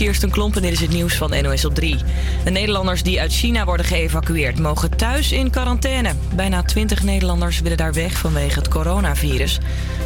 [0.00, 1.96] Kirsten Klomp en dit is het nieuws van NOS op 3.
[2.44, 6.12] De Nederlanders die uit China worden geëvacueerd mogen thuis in quarantaine.
[6.34, 9.58] Bijna 20 Nederlanders willen daar weg vanwege het coronavirus.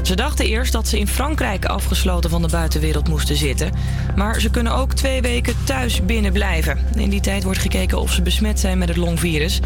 [0.03, 3.73] Ze dachten eerst dat ze in Frankrijk afgesloten van de buitenwereld moesten zitten.
[4.17, 6.79] Maar ze kunnen ook twee weken thuis binnen blijven.
[6.97, 9.61] In die tijd wordt gekeken of ze besmet zijn met het longvirus.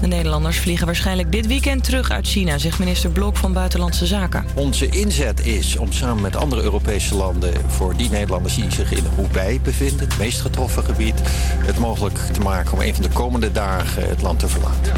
[0.00, 4.44] De Nederlanders vliegen waarschijnlijk dit weekend terug uit China, zegt minister Blok van Buitenlandse Zaken.
[4.54, 9.04] Onze inzet is om samen met andere Europese landen voor die Nederlanders die zich in
[9.16, 11.20] Hubei bevinden, het meest getroffen gebied,
[11.58, 14.92] het mogelijk te maken om een van de komende dagen het land te verlaten.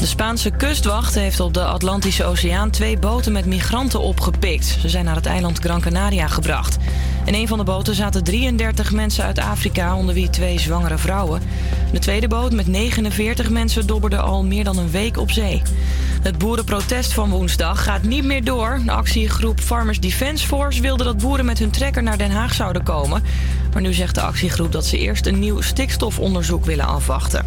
[0.00, 4.76] De Spaanse kustwacht heeft op de Atlantische Oceaan twee boten met migranten opgepikt.
[4.80, 6.76] Ze zijn naar het eiland Gran Canaria gebracht.
[7.24, 11.42] In een van de boten zaten 33 mensen uit Afrika, onder wie twee zwangere vrouwen.
[11.94, 15.62] De tweede boot met 49 mensen dobberde al meer dan een week op zee.
[16.22, 18.80] Het boerenprotest van woensdag gaat niet meer door.
[18.84, 22.82] De actiegroep Farmers Defence Force wilde dat boeren met hun trekker naar Den Haag zouden
[22.82, 23.22] komen.
[23.72, 27.46] Maar nu zegt de actiegroep dat ze eerst een nieuw stikstofonderzoek willen afwachten.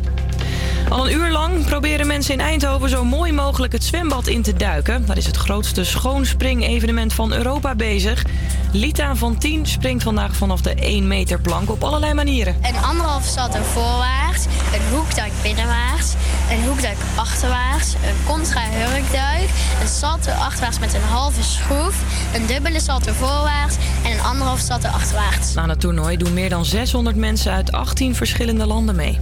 [0.90, 4.54] Al een uur lang proberen mensen in Eindhoven zo mooi mogelijk het zwembad in te
[4.54, 5.06] duiken.
[5.06, 8.26] Daar is het grootste schoonspring-evenement van Europa bezig.
[8.72, 12.56] Lita van 10 springt vandaag vanaf de 1 meter plank op allerlei manieren.
[12.62, 16.14] Een anderhalf salto voorwaarts, een hoekduik binnenwaarts,
[16.52, 19.50] een hoekduik achterwaarts, een contra hurkduik,
[19.82, 21.96] een salto achterwaarts met een halve schroef,
[22.36, 25.56] een dubbele salto voorwaarts en een anderhalf salto achterwaarts.
[25.56, 29.20] Aan het toernooi doen meer dan 600 mensen uit 18 verschillende landen mee.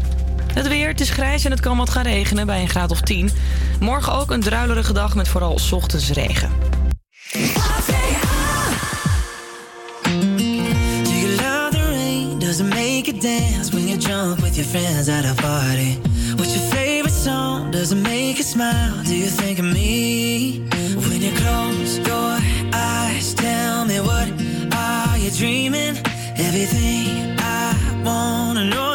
[0.55, 3.01] Het weer, het is grijs en het kan wat gaan regenen bij een graad of
[3.01, 3.29] 10.
[3.79, 6.49] Morgen ook een druilerige dag met vooral ochtends regen.
[7.31, 7.39] Do
[11.11, 12.39] you love the rain?
[12.39, 15.97] Does it make you dance when you're drunk with your friends at a party?
[16.35, 17.71] What's your favorite song?
[17.71, 19.03] Does it make you smile?
[19.03, 20.61] Do you think of me?
[20.95, 22.39] When you close your
[22.73, 24.27] eyes, tell me what
[24.73, 25.97] are you dreaming?
[26.37, 27.73] Everything I
[28.03, 28.94] wanna know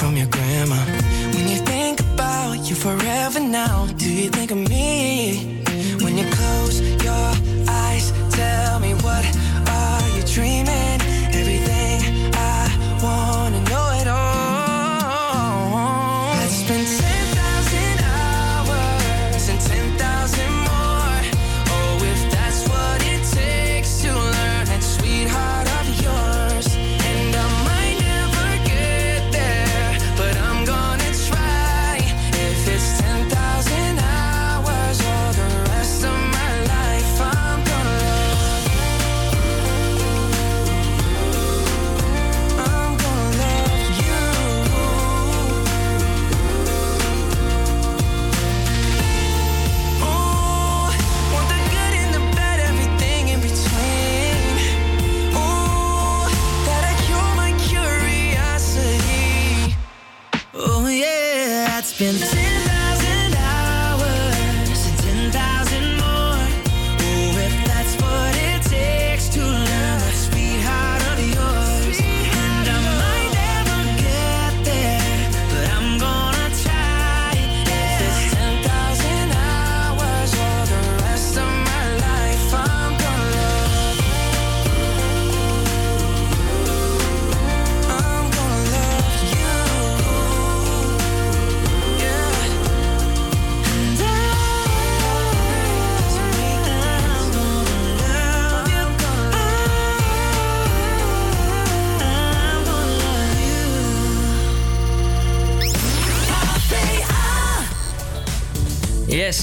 [0.00, 0.80] from your grandma?
[1.34, 5.60] When you think about you forever now, do you think of me?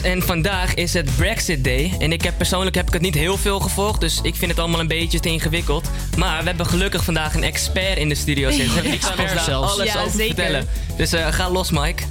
[0.07, 1.95] En vandaag is het Brexit Day.
[1.99, 4.59] En ik heb persoonlijk heb ik het niet heel veel gevolgd, dus ik vind het
[4.59, 5.89] allemaal een beetje te ingewikkeld.
[6.17, 8.83] Maar we hebben gelukkig vandaag een expert in de studio zitten.
[8.83, 8.91] Ja.
[8.91, 9.73] Ik kan ons daar zelfs.
[9.73, 10.35] alles Ja, over zeker.
[10.35, 10.67] vertellen.
[10.97, 12.03] Dus eh, ga los, Mike.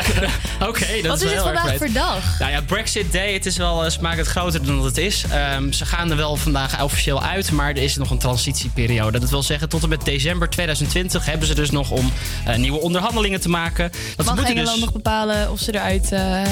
[0.68, 2.38] Oké, dat Wat is is wel het vandaag voor dag?
[2.38, 4.98] Nou ja, Brexit Day, het is wel, eh, ze maken het groter dan dat het
[4.98, 5.24] is.
[5.30, 9.18] Ehm, ze gaan er wel vandaag officieel uit, maar er is nog een transitieperiode.
[9.18, 12.12] Dat wil zeggen, tot en met december 2020 hebben ze dus nog om
[12.44, 13.92] eh, nieuwe onderhandelingen te maken.
[14.16, 14.84] Dat Mag moeten Engeland dus...
[14.84, 16.12] nog bepalen of ze eruit...
[16.12, 16.42] eh,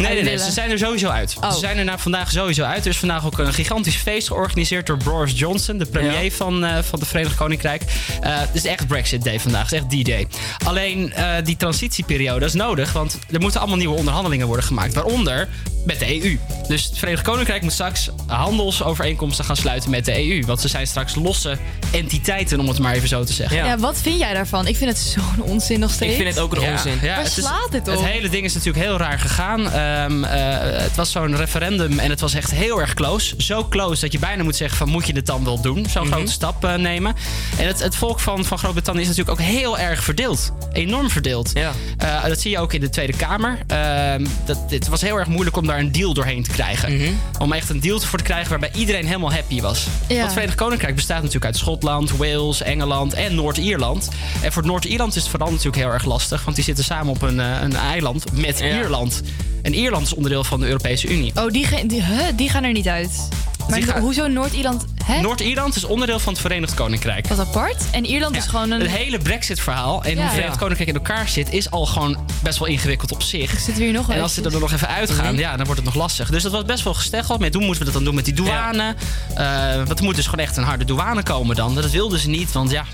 [0.00, 1.36] Nee, nee, nee, ze zijn er sowieso uit.
[1.40, 1.52] Oh.
[1.52, 2.84] Ze zijn er na vandaag sowieso uit.
[2.84, 6.30] Er is vandaag ook een gigantisch feest georganiseerd door Boris Johnson, de premier Ja.
[6.30, 7.82] van, eh van het Verenigd Koninkrijk.
[8.20, 10.26] Eh, het is echt Brexit Day vandaag, het is echt D-Day.
[10.64, 14.94] Alleen eh, die transitieperiode is nodig, want er moeten allemaal nieuwe onderhandelingen worden gemaakt.
[14.94, 15.48] Waaronder
[15.84, 16.38] met de EU.
[16.68, 20.46] Dus het Verenigd Koninkrijk moet straks handelsovereenkomsten gaan sluiten met de EU.
[20.46, 21.58] Want ze zijn straks losse
[21.92, 23.56] entiteiten, om het maar even zo te zeggen.
[23.56, 23.64] Ja.
[23.66, 24.66] Ja, wat vind jij daarvan?
[24.66, 26.10] Ik vind het zo'n onzin nog steeds.
[26.12, 26.98] Ik vind het ook een Ja, onzin.
[27.02, 27.94] ja, Waar het is- slaat het op?
[27.94, 29.70] Het hele ding is natuurlijk heel raar gegaan.
[29.70, 33.34] Ehm, eh, het was zo'n referendum en het was echt heel erg close.
[33.38, 35.86] Zo close dat je bijna moet zeggen van moet je het dan wel doen?
[35.90, 37.14] Zo'n grote stap eh, nemen.
[37.58, 40.52] En het, het volk van, van Groot-Brittannië is natuurlijk ook heel erg verdeeld.
[40.72, 41.50] Enorm verdeeld.
[41.54, 41.72] Ja.
[41.98, 43.58] Eh, dat zie je ook in de Tweede Kamer.
[43.66, 47.18] Ehm, dat, het was heel erg moeilijk om daar een deal doorheen te krijgen.
[47.38, 49.84] Om echt een deal voor te krijgen waarbij iedereen helemaal happy was.
[49.84, 49.90] Ja.
[50.08, 54.08] Want het Verenigd Koninkrijk bestaat natuurlijk uit Schotland, Wales, Engeland en Noord-Ierland.
[54.42, 56.44] En voor Noord-Ierland is het vooral natuurlijk heel erg lastig.
[56.44, 58.64] Want die zitten samen op een, eh, een eiland met Ja.
[58.80, 59.22] Ierland.
[59.62, 61.32] En Ierland is onderdeel van de Europese Unie.
[61.34, 63.28] Oh, die, ge- die, huh, die gaan er niet uit.
[63.68, 64.84] Maar gaan- hoezo Noord-Ierland?
[65.22, 67.26] Noord-Ierland is onderdeel van het Verenigd Koninkrijk.
[67.28, 67.82] Wat apart.
[67.90, 68.80] En Ierland is gewoon een...
[68.80, 70.56] Het hele Brexit-verhaal en hoe het Verenigd.
[70.58, 73.50] Koninkrijk in elkaar zit, is al gewoon best wel ingewikkeld op zich.
[73.50, 75.38] Zitten we hier nog En als ze er nog even uitgaan, Mhm.
[75.42, 76.30] ja, dan wordt het nog lastig.
[76.30, 77.40] Dus dat was best wel gesteggeld.
[77.40, 78.94] Met hoe moeten we dat dan doen met die douane?
[79.34, 81.74] Eh, want er moet dus gewoon echt een harde douane komen dan.
[81.74, 82.84] Dat wilden ze niet, want ja,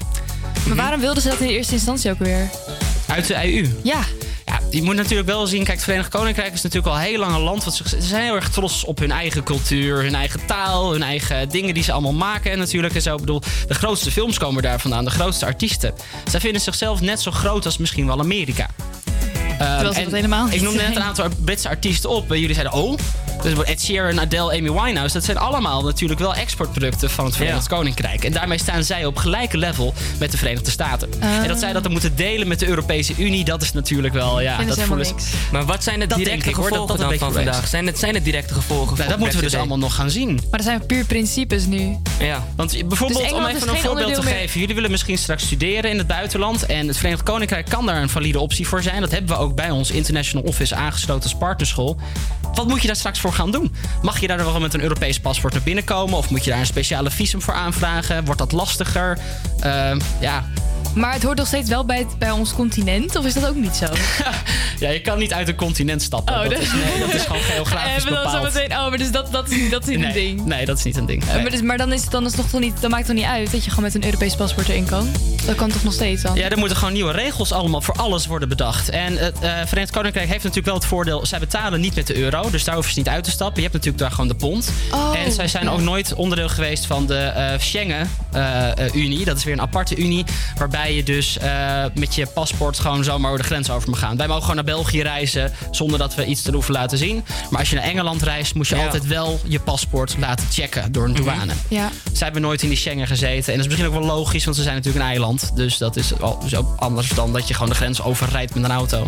[0.67, 2.51] Maar waarom wilden ze dat in eerste instantie ook weer?
[3.07, 3.69] uit de EU.
[3.83, 4.01] Ja.
[4.71, 7.41] Je moet natuurlijk wel zien, kijk, het Verenigd Koninkrijk is natuurlijk al heel lang een
[7.41, 7.65] land.
[7.65, 11.03] Wat ze, ze zijn heel erg trots op hun eigen cultuur, hun eigen taal, hun
[11.03, 12.51] eigen dingen die ze allemaal maken.
[12.51, 15.95] En natuurlijk, en zo, ik bedoel, de grootste films komen daar vandaan, de grootste artiesten.
[16.31, 18.67] Zij vinden zichzelf net zo groot als misschien wel Amerika.
[19.59, 22.33] En dat helemaal Ik noemde net een aantal Britse artiesten op.
[22.33, 22.99] en Jullie zeiden, oh,
[23.43, 25.15] dus Ed Sheeran, Adele, Amy Winehouse.
[25.15, 28.25] Dat zijn allemaal natuurlijk wel exportproducten van het Verenigd Koninkrijk.
[28.25, 31.09] En daarmee staan zij op gelijke level met de Verenigde Staten.
[31.21, 34.41] En dat zij dat dan moeten delen met de Europese Unie, dat is natuurlijk wel,
[34.41, 35.13] ja, Vinden dat voelen ze.
[35.13, 35.33] niks.
[35.53, 37.69] Maar wat zijn de directe gevolgen dat dan van vandaag?
[37.69, 40.35] Zijn het, zijn het directe gevolgen Nou, dat moeten we dus allemaal nog gaan zien.
[40.35, 41.97] Maar dat zijn puur principes nu.
[42.19, 42.47] Ja.
[42.57, 44.61] Want bijvoorbeeld, Dus om Engeland even een voorbeeld te geven.
[44.61, 46.67] Jullie willen misschien straks studeren in het buitenland.
[46.67, 49.01] En het Verenigd Koninkrijk kan daar een valide optie voor zijn.
[49.01, 51.97] Dat hebben we ook bij ons International Office aangesloten als partnerschool.
[52.55, 53.75] Wat moet je daar straks voor gaan doen?
[54.03, 56.19] Mag je daar wel met een Europees paspoort naar binnen komen?
[56.19, 58.25] Of moet je daar een speciale visum voor aanvragen?
[58.25, 59.19] Wordt dat lastiger?
[59.61, 60.45] Ehm, ja.
[60.95, 63.55] Maar het hoort nog steeds wel bij, het, bij ons continent, of is dat ook
[63.55, 63.87] niet zo?
[64.85, 66.35] ja, je kan niet uit een continent stappen.
[66.35, 68.43] Oh, dat, dat- is, nee, dat is gewoon geografisch zo bepaald.
[68.43, 70.45] meteen, oh, maar dus dat, dat, is, dat is niet een ding.
[70.45, 71.23] nee, dat is niet een ding.
[71.23, 71.43] Eh, Nee.
[71.43, 73.25] Maar, dus, maar dan, is het, dan, is het toch niet, dan maakt het toch
[73.25, 75.09] niet uit dat je gewoon met een Europees paspoort erin kan?
[75.47, 76.35] Dat kan toch nog steeds dan?
[76.37, 78.89] Ja, er moeten gewoon nieuwe regels allemaal voor alles worden bedacht.
[78.89, 81.27] En het eh, Verenigd Koninkrijk heeft natuurlijk wel het voordeel...
[81.27, 83.57] zij betalen niet met de euro, dus daar hoeven ze niet uit te stappen.
[83.57, 84.71] Je hebt natuurlijk daar gewoon de pond.
[84.93, 85.71] Oh, en zij zijn ja.
[85.71, 89.25] ook nooit onderdeel geweest van de eh, Schengen-Unie.
[89.25, 90.25] dat is weer een aparte unie,
[90.71, 92.79] waarbij je dus eh, met je paspoort...
[92.79, 94.17] gewoon zomaar de grens over mag gaan.
[94.17, 97.25] Wij mogen gewoon naar België reizen zonder dat we iets te hoeven laten zien.
[97.51, 98.85] Maar als je naar Engeland reist, moet je Ja.
[98.85, 101.53] altijd wel je paspoort laten checken door een douane.
[101.69, 101.89] Ja.
[102.13, 103.53] Zij hebben nooit in die Schengen gezeten.
[103.53, 105.51] En dat is misschien ook wel logisch, want ze zijn natuurlijk een eiland.
[105.55, 108.71] Dus dat is wel zo anders dan dat je gewoon de grens overrijdt met een
[108.71, 109.07] auto.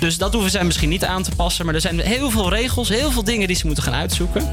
[0.00, 1.64] Dus dat hoeven zij misschien niet aan te passen.
[1.64, 4.52] Maar er zijn heel veel regels, heel veel dingen die ze moeten gaan uitzoeken.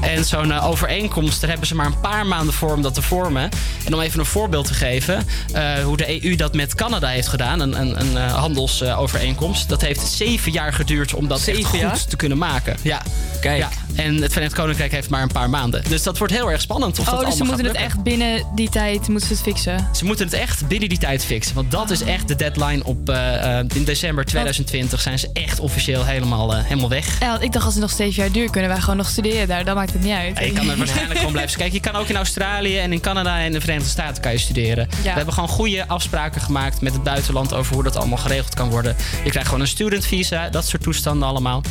[0.00, 3.02] En zo'n eh, overeenkomst, daar hebben ze maar een paar maanden voor om dat te
[3.02, 3.48] vormen.
[3.84, 7.28] En om even een voorbeeld te geven, eh, hoe de EU dat met Canada heeft
[7.28, 9.68] gedaan, een, een, een eh, handelsovereenkomst.
[9.68, 12.04] dat heeft zeven jaar geduurd om dat echt Zeven goed jaar?
[12.06, 12.76] te kunnen maken.
[12.82, 13.02] Ja.
[13.40, 13.58] Kijk.
[13.58, 15.82] Ja, en het Verenigd Koninkrijk heeft maar een paar maanden.
[15.88, 16.98] Dus dat wordt heel erg spannend.
[16.98, 19.88] Of dat Oh, dus ze moeten het echt binnen die tijd moeten ze het fixen.
[19.92, 21.54] Ze moeten het echt binnen die tijd fixen.
[21.54, 25.60] Want dat is echt de deadline op eh, eh, in december 2020 zijn ze echt
[25.60, 27.20] officieel helemaal, eh, helemaal weg.
[27.20, 29.64] Ja, ik dacht als het nog steeds jaar duurt, kunnen wij gewoon nog studeren daar.
[29.64, 30.38] Dan maakt het niet uit.
[30.38, 31.74] Ja, je kan er waarschijnlijk gewoon blijven kijken.
[31.74, 34.88] Je kan ook in Australië en in Canada en de Verenigde Staten kan je studeren.
[35.02, 38.70] We hebben gewoon goede afspraken gemaakt met het buitenland over hoe dat allemaal geregeld kan
[38.70, 38.96] worden.
[39.24, 41.62] Je krijgt gewoon een student visa, dat soort toestanden allemaal.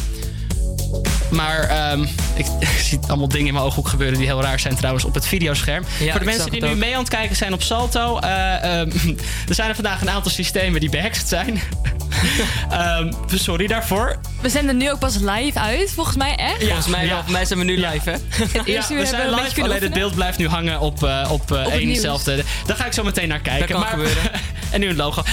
[1.31, 2.01] Maar ehm,
[2.35, 5.13] ik, ik zie allemaal dingen in mijn ooghoek gebeuren die heel raar zijn trouwens op
[5.13, 5.83] het videoscherm.
[5.99, 6.75] Ja, Voor de mensen die nu ook.
[6.75, 8.19] mee aan het kijken zijn op Salto.
[8.19, 8.89] eh, ehm,
[9.49, 11.59] er zijn er vandaag een aantal systemen die behext zijn.
[12.69, 14.19] Ehm, sorry daarvoor.
[14.41, 16.63] We zenden nu ook pas live uit, volgens mij echt.
[16.63, 17.07] Volgens mij, wel.
[17.07, 17.13] ja.
[17.13, 18.11] Volgens mij zijn we nu live, hè?
[18.11, 20.37] Het Ja, eerste uur we hebben zijn we een beetje live, alleen het beeld blijft
[20.37, 21.95] nu hangen op, eh, op, eh, het één nieuws.
[21.95, 22.43] dezelfde.
[22.65, 23.67] Daar ga ik zo meteen naar kijken.
[23.67, 24.31] Dat kan maar, gebeuren.
[24.71, 25.23] en nu het logo.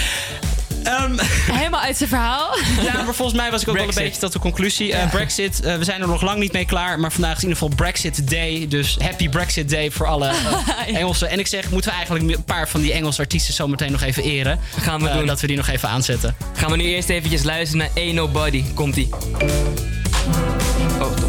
[0.87, 1.17] Ehm,
[1.59, 2.55] Helemaal uit zijn verhaal.
[2.81, 4.93] ja, maar volgens mij was ik ook wel een beetje tot de conclusie.
[4.93, 6.99] Eh, Brexit, eh, we zijn er nog lang niet mee klaar.
[6.99, 8.65] Maar vandaag is in ieder geval Brexit Day.
[8.69, 11.29] Dus happy Brexit Day voor alle eh, Engelsen.
[11.29, 14.01] En ik zeg, moeten we eigenlijk een paar van die Engelse artiesten zo meteen nog
[14.01, 14.59] even eren.
[14.79, 15.25] Gaan we doen.
[15.25, 16.35] Dat we die nog even aanzetten.
[16.53, 18.63] Gaan we nu eerst eventjes luisteren naar Ain't Nobody.
[18.73, 19.09] Komt-ie.
[21.01, 21.26] Oh,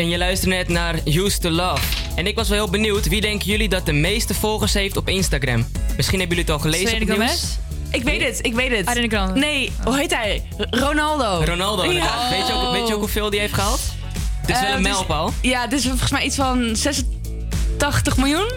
[0.00, 1.82] en je luistert net naar Used to Love.
[2.14, 5.08] En ik was wel heel benieuwd, wie denken jullie dat de meeste volgers heeft op
[5.08, 5.66] Instagram?
[5.96, 7.28] Misschien hebben jullie het al gelezen op Selena Gomez?
[7.30, 7.58] nieuws.
[7.90, 8.86] Ik weet het, ik weet het.
[8.86, 9.40] Ariana Grande.
[9.40, 10.42] Nee, hoe heet hij?
[10.70, 11.42] Ronaldo.
[11.44, 11.82] Ronaldo.
[11.82, 11.92] Weet,
[12.46, 13.80] je ook, weet je ook hoeveel die heeft gehaald?
[14.40, 15.32] Het is Eh, wel een het is- mijlpaal.
[15.42, 18.50] Ja, dit is volgens mij iets van 86 miljoen?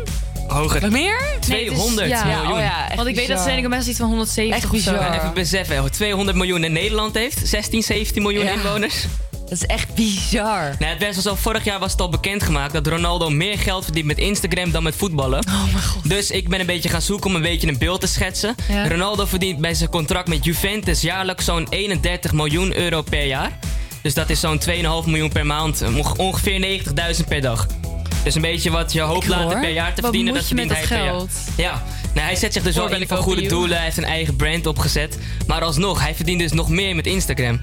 [0.47, 0.81] Hoger.
[0.81, 1.19] Wat meer?
[1.39, 2.51] 200 ja, miljoen.
[2.53, 3.39] Oh ja, Want ik weet dat.
[3.39, 4.91] Selena Gomez iets van 170 Echt of zo.
[4.91, 5.09] bizar.
[5.09, 7.39] Maar even beseffen, 200 miljoen in Nederland heeft.
[7.47, 8.51] 16, 17 miljoen Ja.
[8.51, 8.95] inwoners.
[9.53, 10.75] Dat is echt bizar.
[10.79, 14.05] Nou, het werd zo, vorig jaar was het al bekendgemaakt dat Ronaldo meer geld verdient
[14.05, 15.39] met Instagram dan met voetballen.
[15.47, 16.09] Oh mijn god.
[16.09, 18.55] Dus ik ben een beetje gaan zoeken om een beetje een beeld te schetsen.
[18.69, 18.87] Ja.
[18.87, 23.59] Ronaldo verdient bij zijn contract met Juventus jaarlijks zo'n 31 miljoen euro per jaar.
[24.01, 24.73] Dus dat is zo'n 2,5
[25.05, 26.59] miljoen per maand, onge- ongeveer
[27.19, 27.67] 90.000 per dag.
[28.23, 30.55] Dus een beetje wat je hoopt later per jaar te Wat verdienen, moet dat je
[30.55, 31.71] met verdient hij per jaar.
[31.71, 33.75] Ja, nou, hij zet zich dus Voor wel in ook goede doelen.
[33.75, 35.17] Hij heeft een eigen brand opgezet.
[35.47, 37.61] Maar alsnog, hij verdient dus nog meer met Instagram.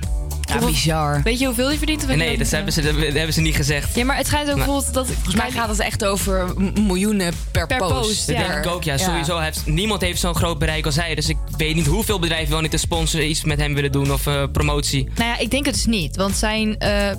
[0.59, 1.21] Ja, bizar.
[1.25, 2.05] Weet je hoeveel hij verdient?
[2.09, 3.95] Je Nee, dat hebben ze, dat hebben ze niet gezegd.
[3.95, 5.07] Ja, maar het schijnt ook Maar- bijvoorbeeld dat...
[5.07, 7.93] Volgens mij gaat het echt over miljoenen per, Per post.
[7.93, 8.47] post, Dat Ja.
[8.49, 8.97] denk ik ook, ja.
[8.99, 11.15] Sowieso, heeft, niemand heeft zo'n groot bereik als hij.
[11.15, 14.13] Dus ik weet niet hoeveel bedrijven wel niet te sponsoren iets met hem willen doen
[14.13, 15.09] of eh, promotie.
[15.15, 16.17] Nou ja, ik denk het dus niet.
[16.17, 17.11] Want zijn eh,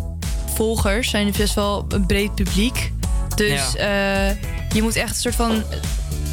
[0.54, 2.92] volgers zijn best wel een breed publiek.
[3.36, 4.30] Dus eh,
[4.74, 5.64] je moet echt een soort van...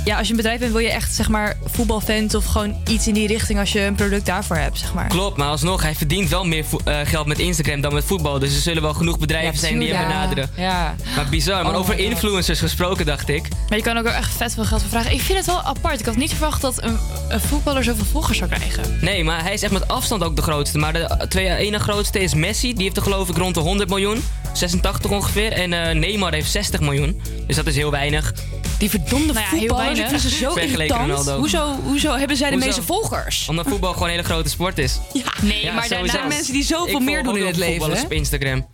[0.08, 3.06] Ja, als je een bedrijf bent, wil je echt zeg maar voetbalfans of gewoon iets
[3.06, 5.06] in die richting als je een product daarvoor hebt, zeg maar.
[5.08, 8.38] Klopt, maar alsnog, hij verdient wel meer vo- eh, geld met Instagram dan met voetbal.
[8.38, 10.50] Dus er zullen wel genoeg bedrijven zijn die hem benaderen.
[10.56, 10.94] Ja.
[11.16, 12.02] Maar bizar, maar Oh over God.
[12.02, 13.48] influencers gesproken dacht ik.
[13.68, 15.12] Maar je kan ook wel echt vet veel geld voor vragen.
[15.12, 16.00] Ik vind het wel apart.
[16.00, 18.98] Ik had niet verwacht dat een, een voetballer zoveel volgers zou krijgen.
[19.00, 20.78] Nee, maar hij is echt met afstand ook de grootste.
[20.78, 22.74] Maar de twee ene grootste is Messi.
[22.74, 24.22] Die heeft er geloof ik rond de 100 miljoen.
[24.52, 25.52] 86 ongeveer.
[25.52, 27.20] En eh, Neymar heeft 60 miljoen.
[27.46, 28.32] Dus dat is heel weinig.
[28.78, 30.20] Die verdomde Nou ja, heel voetballers, ik weinig.
[30.20, 31.30] vind ze zo Vergeleken irritant.
[31.30, 32.66] Hoezo, hoezo hebben zij de Hoezo?
[32.68, 33.46] meeste volgers?
[33.48, 34.98] Omdat voetbal gewoon een hele grote sport is.
[35.42, 36.04] Nee, Ja, maar sowieso.
[36.04, 37.70] Er zijn mensen die zoveel Ik meer doen in het leven.
[37.72, 38.06] voetballers hè?
[38.06, 38.66] op Instagram.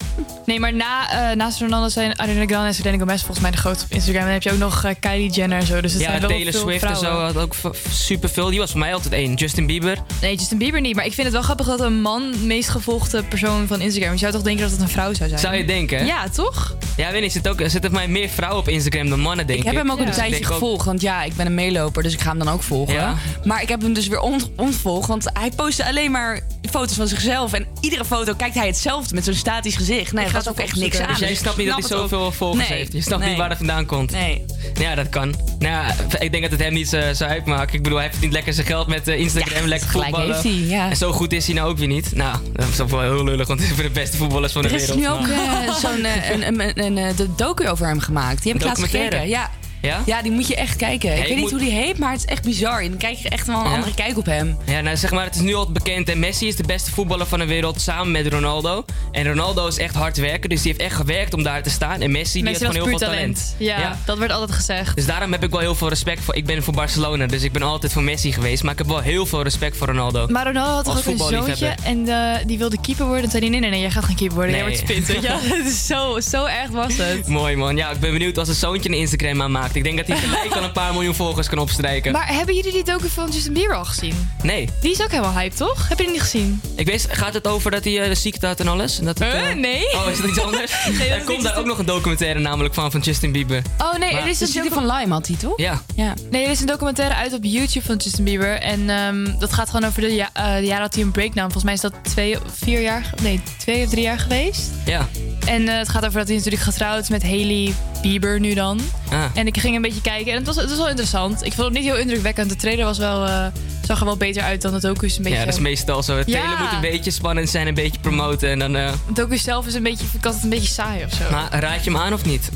[0.46, 3.56] Nee, maar na, eh, naast Ronaldo zijn Ariana Grande en Selena Gomez volgens mij de
[3.56, 4.20] grootste op Instagram.
[4.20, 5.80] En dan heb je ook nog eh, Kylie Jenner en zo.
[5.80, 7.54] Dus het Ja, zijn wel Taylor veel Swift en zo had ook
[7.90, 8.50] super veel.
[8.50, 9.34] Die was voor mij altijd één.
[9.34, 9.98] Justin Bieber.
[10.20, 10.94] Nee, Justin Bieber niet.
[10.96, 14.12] Maar ik vind het wel grappig dat een man meest gevolgde persoon van Instagram.
[14.12, 15.40] Je zou toch denken dat het een vrouw zou zijn?
[15.40, 16.06] Zou je denken?
[16.06, 16.76] Ja, toch?
[16.96, 17.24] Ja, weet niet.
[17.24, 19.72] Er zitten ook- zitten voor mij meer vrouwen op Instagram dan mannen, denk Ik ik.
[19.72, 20.06] heb hem ook Ja.
[20.06, 20.84] een tijdje ook- gevolgd.
[20.84, 22.94] Want ja, ik ben een meeloper, dus ik ga hem dan ook volgen.
[22.94, 23.14] Ja.
[23.44, 25.08] Maar ik heb hem dus weer ont ontvolgd.
[25.08, 27.52] Want hij postte alleen maar foto's van zichzelf.
[27.52, 30.12] En iedere foto kijkt hij hetzelfde met zo'n statisch gezicht.
[30.12, 31.06] Nee, Ik dat was ook echt niks aan.
[31.08, 32.92] Dus jij snapt niet dat hij zoveel volgers Nee, heeft.
[32.92, 33.28] Je snapt nee.
[33.30, 34.10] niet waar dat vandaan komt.
[34.10, 34.44] Nee.
[34.74, 35.34] Ja, dat kan.
[35.58, 37.74] Nou ja, ik denk dat het hem niet zo zou uitmaken.
[37.74, 40.42] Ik bedoel, hij verdient lekker zijn geld met eh, Instagram, Ja, lekker gelijk voetballen.
[40.42, 40.90] heeft hij, ja.
[40.90, 42.14] En zo goed is hij nou ook weer niet.
[42.14, 44.62] Nou, dat is toch wel heel lullig, want hij is voor de beste voetballers van
[44.62, 44.98] de Er is wereld.
[44.98, 48.00] nu ook Maar- eh, zo'n eh, een, een, een, een, eh, de docu over hem
[48.00, 48.42] gemaakt.
[48.42, 49.28] Die heb ik laatst gekeken.
[49.28, 49.50] Ja.
[49.84, 50.02] Ja?
[50.06, 51.10] ja, die moet je echt kijken.
[51.10, 52.80] Ja, ik weet niet hoe die heet, maar het is echt bizar.
[52.82, 53.74] En dan krijg je echt wel een Ja?
[53.74, 54.56] andere kijk op hem.
[54.64, 56.08] Ja, nou zeg maar, het is nu al bekend.
[56.08, 58.84] En Messi is de beste voetballer van de wereld samen met Ronaldo.
[59.12, 62.00] En Ronaldo is echt hard werken, dus die heeft echt gewerkt om daar te staan.
[62.00, 63.16] En Messi, die heeft gewoon heel veel talent.
[63.18, 63.54] talent.
[63.58, 64.96] Ja, dat werd altijd gezegd.
[64.96, 66.34] Dus daarom heb ik wel heel veel respect voor.
[66.34, 68.62] Ik ben voor Barcelona, dus ik ben altijd voor Messi geweest.
[68.62, 70.26] Maar ik heb wel heel veel respect voor Ronaldo.
[70.26, 73.24] Maar Ronaldo had toch een zoontje en eh, die wilde keeper worden.
[73.24, 74.54] En zei hij, nee, nee, nee, jij gaat geen keeper worden.
[74.54, 74.76] Jij Nee.
[74.76, 77.26] wordt spint, weet je is zo, zo erg was het.
[77.28, 77.76] Mooi man.
[77.76, 79.73] Ja, ik ben benieuwd als een zoontje een Instagram aanmaakt.
[79.74, 82.12] Ik denk dat hij gelijk al een paar miljoen volgers kan opstrijken.
[82.12, 84.30] Maar hebben jullie die docu van Justin Bieber al gezien?
[84.42, 84.68] Nee.
[84.80, 85.88] Die is ook helemaal hype, toch?
[85.88, 86.60] Heb je die niet gezien?
[86.76, 88.98] Ik weet, gaat het over dat hij eh, de ziekte had en alles?
[88.98, 89.92] En dat het, eh, Nee.
[89.94, 90.70] Oh, is dat iets anders?
[90.98, 93.62] dat er komt niet daar ook nog een documentaire namelijk van, van Justin Bieber.
[93.78, 95.58] Oh nee, Maar- er is een docu- van Lime had hij, toch?
[95.58, 95.82] Ja.
[95.94, 96.14] Ja.
[96.30, 98.58] Nee, er is een documentaire uit op YouTube van Justin Bieber.
[98.60, 101.40] En ehm, dat gaat gewoon over de, ja, eh, de jaren dat hij een breakdown.
[101.52, 103.10] Volgens mij is dat twee of vier jaar...
[103.22, 104.70] Nee, twee of drie jaar geweest.
[104.86, 105.08] Ja.
[105.46, 108.80] En eh, het gaat over dat hij natuurlijk getrouwd is met Hailey Bieber nu dan.
[109.10, 109.24] Ah.
[109.34, 111.44] En ik ging een beetje kijken en het was, het was wel interessant.
[111.44, 112.48] Ik vond het niet heel indrukwekkend.
[112.48, 113.46] De trailer was wel, eh,
[113.86, 115.38] zag er wel beter uit dan het docu is een beetje...
[115.38, 116.16] Ja, dat is meestal zo.
[116.16, 116.38] Het Ja.
[116.38, 118.76] trailer moet een beetje spannend zijn, een beetje promoten en dan...
[118.76, 121.30] eh, Het docu zelf is een beetje, ik had het een beetje saai of zo.
[121.30, 122.48] Maar raad je hem aan of niet?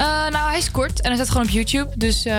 [0.00, 1.88] Eh, nou, hij is kort en hij staat gewoon op YouTube.
[1.96, 2.32] Dus eh,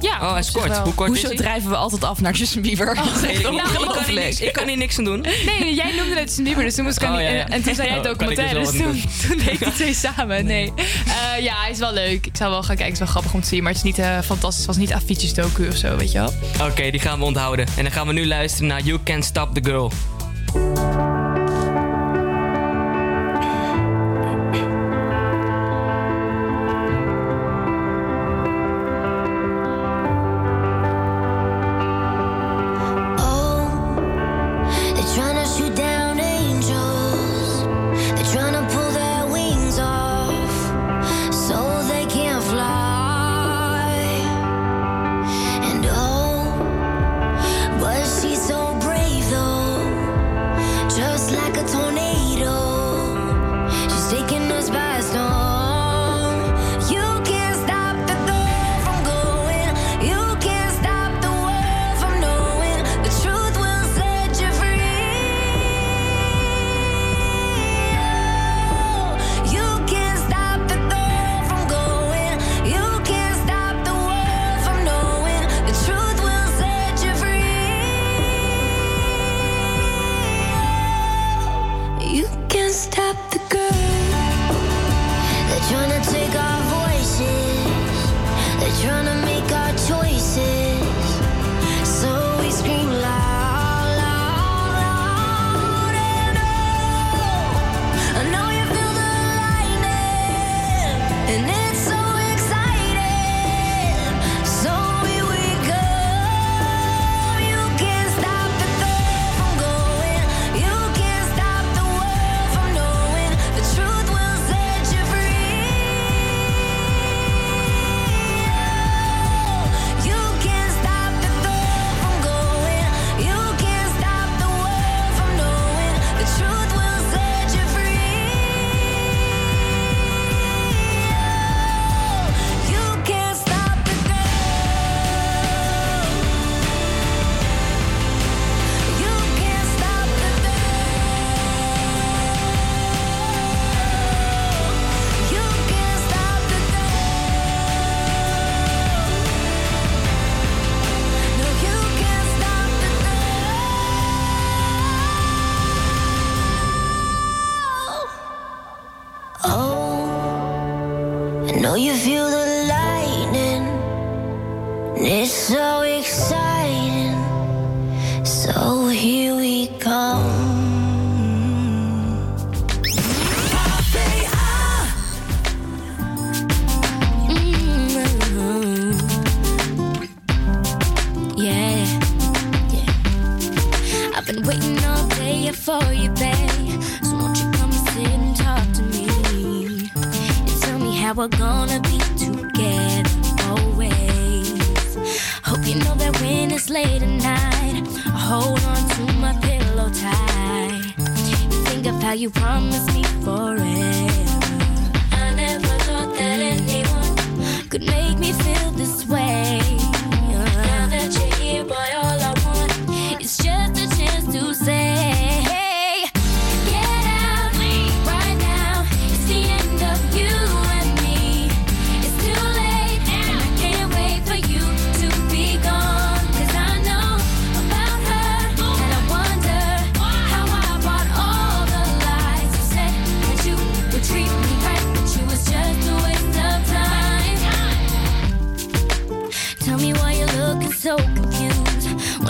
[0.00, 0.18] ja.
[0.20, 0.68] Oh, hij is kort.
[0.68, 0.82] wel.
[0.82, 1.36] Hoe kort Hoezo is hij?
[1.36, 2.94] drijven we altijd af naar Justin Bieber?
[2.94, 5.20] Dat echt Ik, ik, ik, kan niks, ik kan hier niks aan doen.
[5.20, 7.44] Nee, jij noemde het Justin Bieber, dus toen moest ik Oh, aan die- ja, ja.
[7.44, 9.72] en, en toen zei jij Oh, dus documentaire, dus wat toen, toen deed ik de
[9.72, 10.44] twee samen.
[10.46, 10.72] Nee.
[11.06, 12.26] Eh, ja, hij is wel leuk.
[12.26, 13.86] Ik zou wel gaan kijken, het is wel grappig om te zien, maar het is
[13.86, 14.56] niet eh, fantastisch.
[14.58, 16.32] Het was niet Avicii's docu of zo, weet je wel.
[16.68, 17.66] Oké, die gaan we onthouden.
[17.76, 19.92] En dan gaan we nu luisteren naar You Can't Stop the Girl.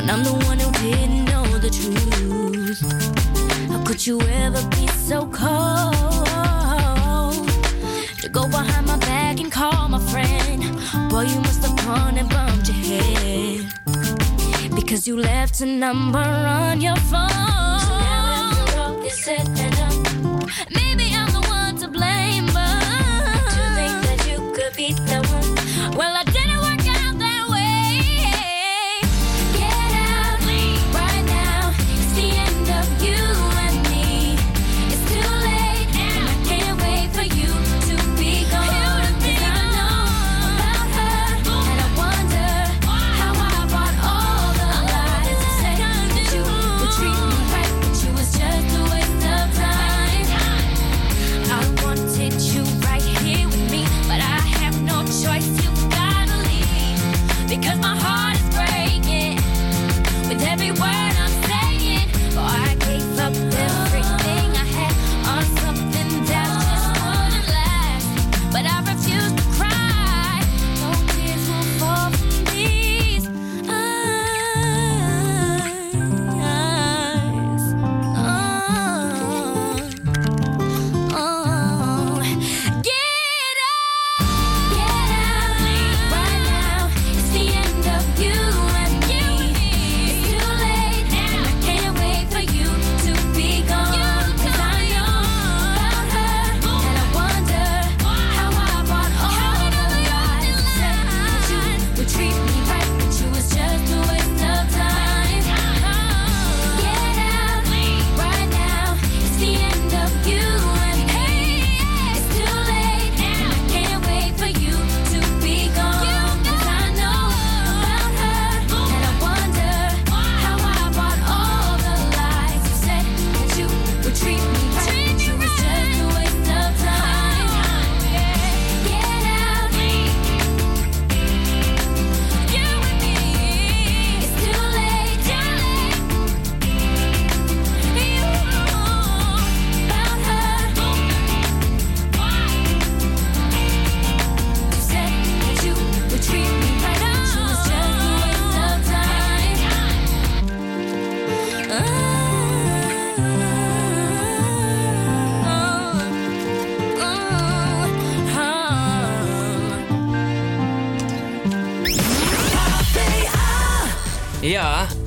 [0.07, 2.81] when I'm the one who didn't know the truth.
[3.71, 6.15] How could you ever be so cold
[8.21, 10.63] to go behind my back and call my friend?
[11.11, 13.67] Boy, you must have gone and bumped your head
[14.77, 17.29] because you left a number on your phone.
[17.81, 22.47] So now after all broke said and done, uh, maybe I'm the one to blame,
[22.47, 22.81] but
[23.55, 25.26] to think that you could be the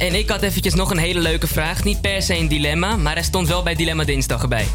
[0.10, 1.84] En ik had eventjes nog een hele leuke vraag.
[1.84, 4.68] Niet per se een dilemma, maar hij stond wel bij Dilemma Dinsdag erbij.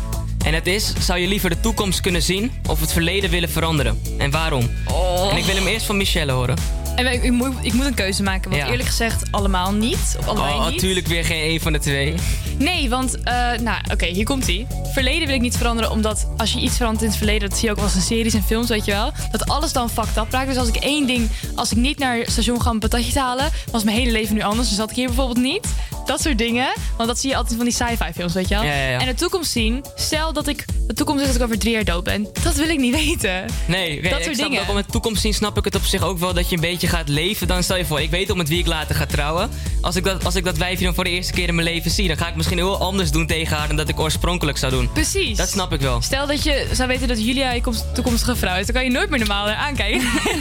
[0.44, 4.00] En het is, zou je liever de toekomst kunnen zien of het verleden willen veranderen?
[4.18, 4.70] En waarom?
[4.88, 5.28] Oh.
[5.30, 6.56] En ik wil hem eerst van Michelle horen.
[6.96, 10.18] En ik, moet, een keuze maken, want eerlijk gezegd allemaal niet.
[10.26, 12.14] Oh, natuurlijk weer geen één van de twee.
[12.58, 14.66] Nee, want, eh, nou oké, hier komt hij.
[14.92, 17.48] Verleden wil ik niet veranderen, omdat als je iets verandert in het verleden...
[17.48, 19.72] dat zie je ook wel eens in series en films, weet je wel dat alles
[19.72, 20.48] dan fucked up raakt.
[20.48, 23.50] Dus als ik één ding, als ik niet naar het station ga een patatje halen,
[23.70, 24.68] was mijn hele leven nu anders.
[24.68, 25.66] Dus zat ik hier bijvoorbeeld niet.
[26.06, 26.72] Dat soort dingen.
[26.96, 28.64] Want dat zie je altijd van die sci-fi films, weet je wel.
[28.64, 29.84] En de toekomst zien.
[29.94, 32.28] Stel dat ik de toekomst is dat ik over drie jaar dood ben.
[32.42, 33.44] Dat wil ik niet weten.
[33.66, 34.62] Nee, dat soort dingen.
[34.62, 36.60] Ook om het toekomst zien snap ik het op zich ook wel dat je een
[36.60, 37.46] beetje gaat leven.
[37.46, 39.50] Dan stel je voor, ik weet om met wie ik later ga trouwen.
[39.84, 41.90] Als ik, dat, als ik dat wijfje dan voor de eerste keer in mijn leven
[41.90, 44.72] zie, dan ga ik misschien heel anders doen tegen haar dan dat ik oorspronkelijk zou
[44.72, 44.92] doen.
[44.92, 45.36] Precies.
[45.36, 46.02] Dat snap ik wel.
[46.02, 48.90] Stel dat je zou weten dat Julia je komst- toekomstige vrouw is, dan kan je
[48.90, 50.00] nooit meer normaal naar aankijken.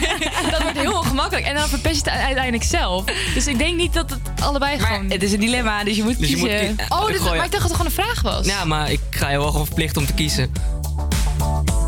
[0.51, 1.45] dat wordt heel ongemakkelijk.
[1.45, 3.03] En dan verpest je het uiteindelijk zelf.
[3.33, 5.09] Dus ik denk niet dat het allebei gewoon...
[5.11, 6.75] Het is een dilemma, dus je moet Dus je moet kiezen.
[6.75, 8.45] ki- Oh, gooi- maar ik dacht dat het gewoon een vraag was.
[8.45, 10.51] Ja, maar ik ga je wel gewoon verplichten om te kiezen.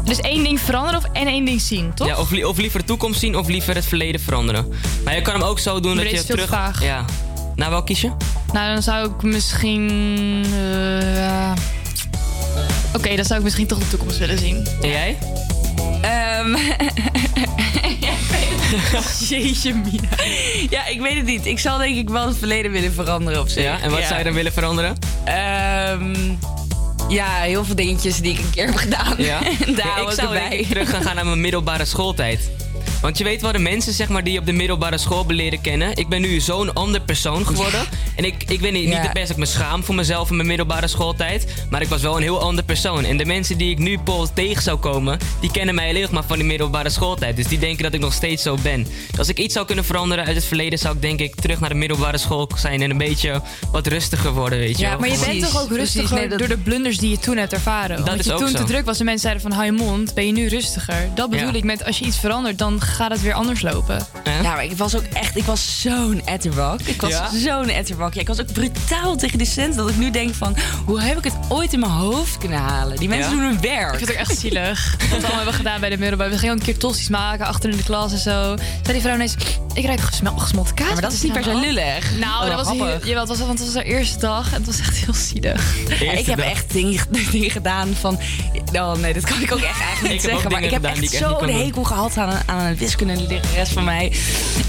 [0.04, 2.08] Dus één ding veranderen of en één ding zien, toch?
[2.08, 4.74] Ja, of, li- of liever de toekomst zien of liever het verleden veranderen.
[5.04, 6.50] Maar je kan hem ook zo doen Maar dat dit je is veel terug...
[6.50, 6.84] vaag.
[6.84, 7.06] Ja.
[7.56, 8.12] Nou, wel kies je?
[8.54, 9.90] Nou, dan zou ik misschien...
[10.54, 11.52] eh.
[12.96, 14.68] Oké, dan zou ik misschien toch de toekomst willen zien.
[14.82, 15.18] En jij?
[16.02, 16.56] Ehm,
[19.30, 20.08] Jeetje, Mina.
[20.70, 21.46] Ja, ik weet het niet.
[21.46, 23.64] Ik zal denk ik wel het verleden willen veranderen op zich.
[23.64, 24.98] Ja, en wat zou je dan willen veranderen?
[25.24, 26.16] Ehm,
[27.10, 29.14] ja, heel veel dingetjes die ik een keer heb gedaan.
[29.18, 29.40] Ja?
[29.66, 32.50] En daar Ja, ik ik zou ik terug gaan gaan naar mijn middelbare schooltijd.
[33.06, 35.62] Want je weet wel, de mensen zeg maar, die je op de middelbare school leren
[35.62, 35.96] kennen.
[35.98, 37.80] Ik ben nu zo'n ander persoon geworden.
[38.16, 39.02] En ik, ik weet niet, Ja.
[39.02, 41.46] niet best dat ik me schaam voor mezelf in mijn middelbare schooltijd.
[41.70, 43.04] Maar ik was wel een heel ander persoon.
[43.06, 46.12] En de mensen die ik nu Paul tegen zou komen, die kennen mij alleen nog
[46.12, 47.36] maar van die middelbare schooltijd.
[47.36, 48.88] Dus die denken dat ik nog steeds zo ben.
[49.10, 51.60] Dus als ik iets zou kunnen veranderen uit het verleden, zou ik denk ik terug
[51.60, 53.42] naar de middelbare school zijn en een beetje
[53.72, 55.00] wat rustiger worden, weet je Ja, wel.
[55.00, 57.54] Maar je bent toch ook rustiger Nee, dat- door de blunders die je toen hebt
[57.54, 57.98] ervaren.
[57.98, 58.58] Dat Want is je ook toen zo.
[58.58, 61.10] te druk was en mensen zeiden van hou je mond, ben je nu rustiger.
[61.16, 61.54] Dat bedoel Ja.
[61.54, 64.08] ik met als je iets verandert, dan gaat het weer anders lopen.
[64.24, 64.42] Hè?
[64.42, 66.82] Ja, maar ik was ook echt, ik was zo'n etterbak.
[66.82, 67.30] Ik was Ja?
[67.38, 68.14] zo'n etterbak.
[68.14, 70.56] Ja, ik was ook brutaal tegen de cent dat ik nu denk van,
[70.86, 72.98] hoe heb ik het ooit in mijn hoofd kunnen halen?
[72.98, 73.36] Die mensen Ja?
[73.38, 73.90] doen hun Ik werk.
[73.96, 74.96] vind het ook echt zielig.
[75.00, 76.30] Wat we allemaal hebben gedaan bij de middelbare.
[76.30, 78.56] We gingen ook een keer tossies maken achter in de klas en zo.
[78.56, 78.58] Zei
[78.94, 79.36] die vrouw ineens,
[79.74, 80.88] ik ruik gesmel, gesmolten kaas.
[80.88, 81.62] Ja, maar dat is niet per se nou?
[81.66, 82.12] lullig.
[82.20, 83.08] Nou, Oh, dat was, heel, grappig.
[83.08, 85.76] jawel, het was, want het was haar eerste dag en het was echt heel zielig.
[86.00, 86.46] Ja, ik heb dag.
[86.46, 88.20] echt dingen, dingen gedaan van...
[88.74, 90.52] Oh nee, dat kan ik ook echt eigenlijk niet Ik zeggen.
[90.52, 94.12] Maar ik heb echt ik zo'n hekel gehad aan, een- aan een wiskundelerares van mij.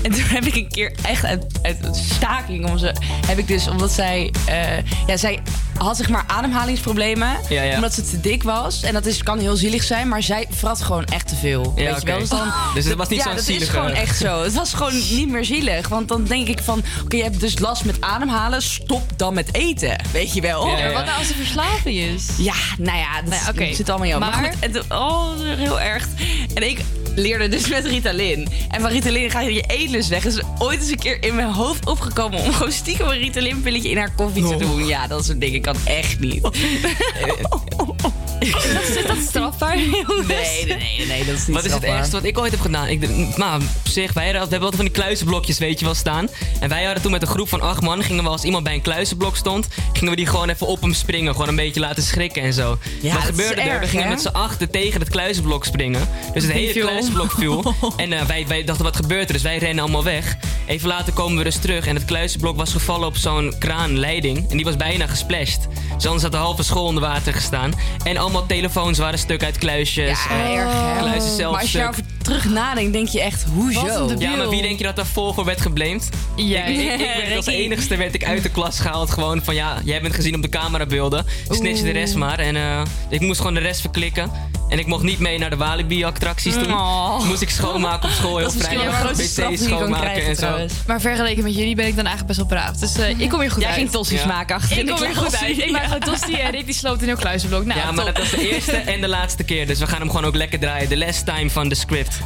[0.02, 1.76] En toen heb ik een keer echt uit, uit
[2.14, 2.94] staking om ze...
[3.26, 4.32] Heb ik dus, omdat zij...
[4.46, 4.76] eh,
[5.06, 5.42] ja, zij
[5.78, 7.28] had zeg maar ademhalingsproblemen.
[7.48, 7.74] Ja, ja.
[7.74, 8.82] Omdat ze te dik was.
[8.82, 10.08] En dat is, kan heel zielig zijn.
[10.08, 11.72] Maar zij vrat gewoon echt te veel.
[11.76, 12.18] Ja, weet je wel?
[12.18, 14.42] Dus, dan, Dus het was niet ja, zo'n dat zielige- is gewoon echt zo.
[14.42, 15.88] Het was gewoon niet meer zielig.
[15.88, 16.82] Want dan denk ik van...
[17.04, 18.62] Oké, je hebt dus last met ademhalen.
[18.62, 19.96] Stop dan met eten.
[20.12, 20.66] Weet je wel?
[20.66, 20.92] Ja, ja, ja.
[20.92, 22.26] wat nou als er verslaving is?
[22.38, 24.20] Ja, nou ja, dat Nou ja, zit allemaal in jou.
[24.30, 26.06] Maar, Maar- goed, en toen- oh, dat is heel erg.
[26.54, 26.78] En ik
[27.16, 28.48] leerde dus met Ritalin.
[28.70, 30.22] En van Ritalin ga je je eetlust weg.
[30.22, 32.40] Dus ooit eens een keer in mijn hoofd opgekomen...
[32.44, 34.58] om gewoon stiekem een Ritalin-pilletje in haar koffie te Oh.
[34.60, 34.86] doen.
[34.86, 36.40] Ja, dat soort dingen kan echt niet.
[38.96, 40.26] Is dat strafbaar, jongens?
[40.26, 41.96] Nee, nee, nee, nee, dat is niet Wat is het strafbaar.
[41.96, 42.88] ergste wat ik ooit heb gedaan?
[42.88, 45.94] Ik, maar op zich, wij hadden, we hebben altijd van die kluizenblokjes, weet je wel,
[45.94, 46.28] staan.
[46.60, 48.74] En wij hadden toen met een groep van acht man, gingen we als iemand bij
[48.74, 51.32] een kluizenblok stond, gingen we die gewoon even op hem springen.
[51.32, 52.78] Gewoon een beetje laten schrikken en zo.
[53.00, 53.68] Ja, Wat dat is gebeurde er?
[53.68, 54.10] erg, We gingen hè?
[54.10, 56.08] met z'n achten tegen het kluizenblok springen.
[56.34, 56.86] Dus het hele viel.
[56.86, 57.74] kluizenblok viel.
[57.96, 59.32] En eh, wij, wij dachten, wat gebeurt er?
[59.32, 60.36] Dus wij rennen allemaal weg.
[60.66, 64.50] Even later komen we dus terug en het kluizenblok was gevallen op zo'n kraanleiding.
[64.50, 65.66] En die was bijna gesplashed.
[65.94, 67.72] Dus anders had de halve school onder water gestaan.
[68.04, 70.18] En allemaal telefoons waren stuk uit kluisjes.
[70.28, 70.72] Ja, en erg,
[71.12, 71.20] hè?
[71.36, 74.14] Zelf Maar als je daarover terug nadenkt, denk je echt, hoezo?
[74.18, 76.08] Ja, maar wie denk je dat daarvoor voor werd geblamed?
[76.36, 76.72] Jij.
[76.74, 79.10] Ik, ik werd als enigste werd ik uit de klas gehaald.
[79.10, 81.26] Gewoon van ja, jij bent gezien op de camerabeelden.
[81.48, 82.38] Snitch de rest maar.
[82.38, 84.30] En eh, ik moest gewoon de rest verklikken.
[84.68, 86.72] En ik mocht niet mee naar de Walibi-attracties toen.
[86.72, 87.24] Oh.
[87.24, 88.36] Moest ik schoonmaken op school.
[88.36, 88.78] Heel Dat is misschien
[89.34, 89.46] vrij.
[89.46, 90.76] kan schoonmaken krijgen en zo.
[90.86, 92.76] Maar vergeleken met jullie ben ik dan eigenlijk best wel braaf.
[92.76, 93.78] Dus eh, ik kom hier goed Jij uit.
[93.78, 94.26] ging tossies Ja.
[94.26, 95.58] maken achter in Ik de kom hier goed uit.
[95.58, 97.64] Ik maak gewoon tosti en Rick die sloopt in heel kluizenblok.
[97.64, 98.15] Nou, Ja, maar top.
[98.16, 99.66] Dat was de eerste en de laatste keer.
[99.66, 100.88] Dus we gaan hem gewoon ook lekker draaien.
[100.88, 102.18] De last time van de script.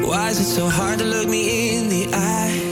[0.00, 2.67] Why is it so hard to look me in the eye?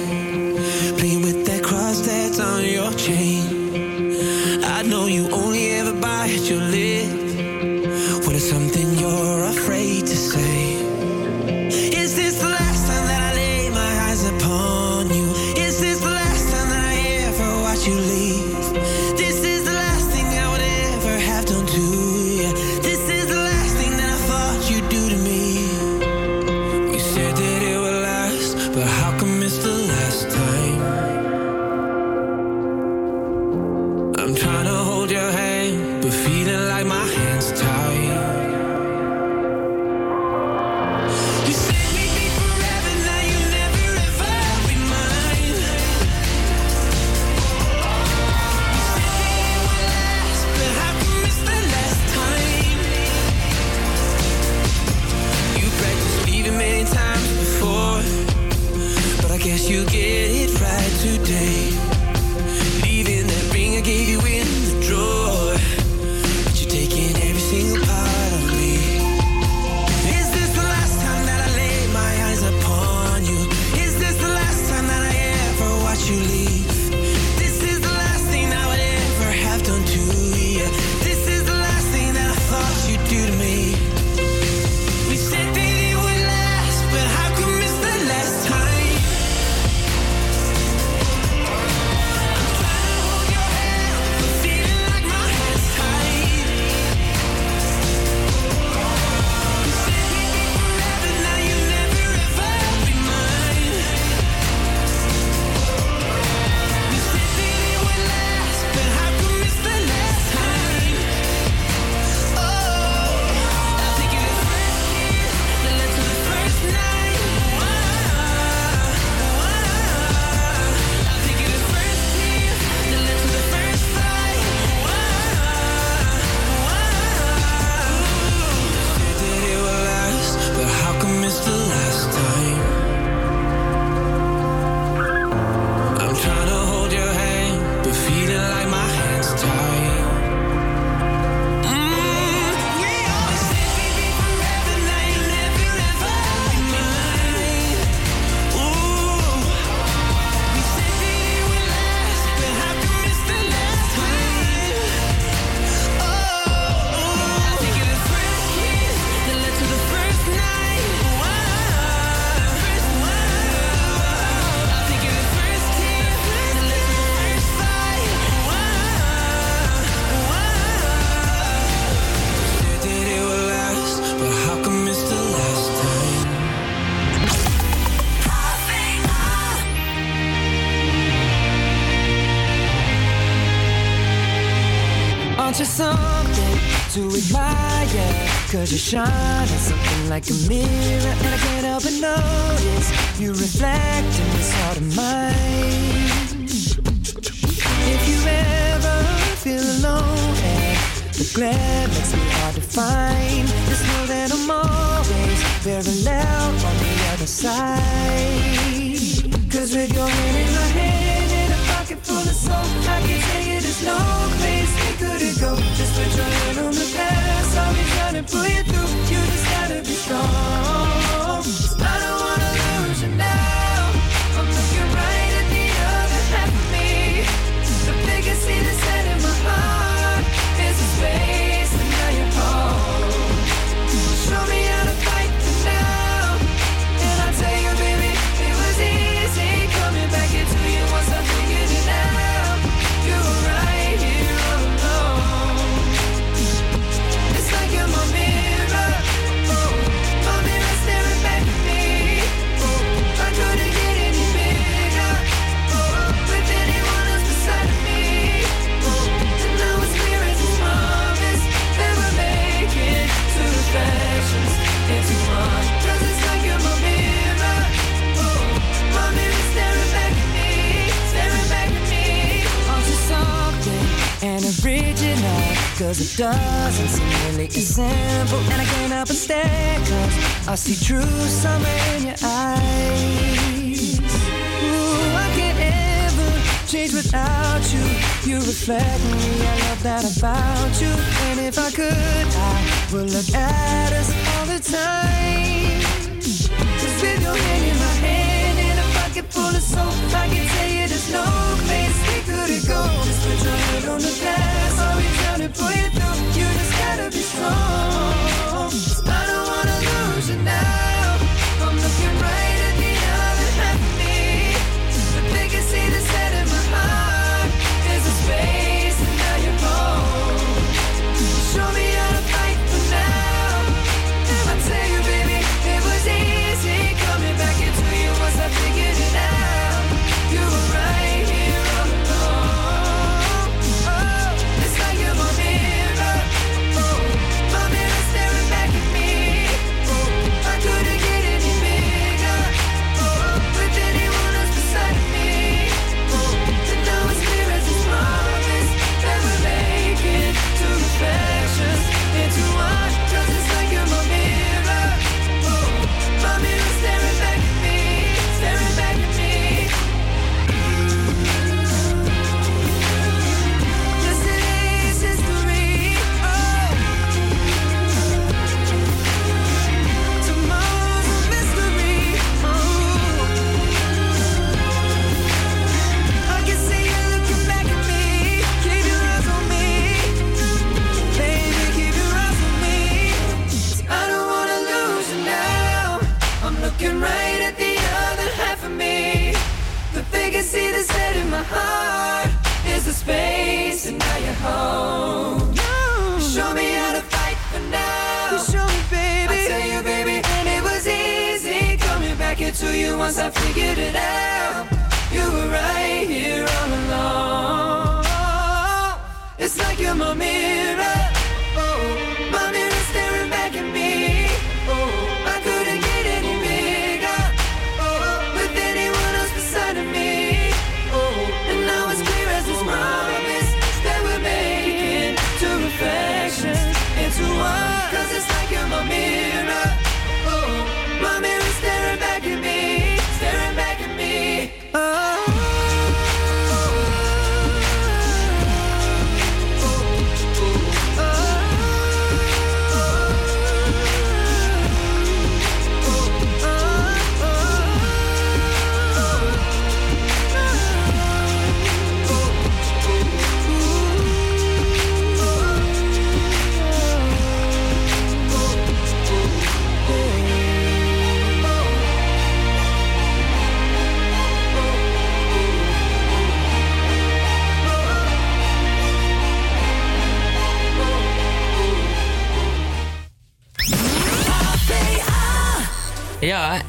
[188.87, 190.96] Shine on something like a mirror,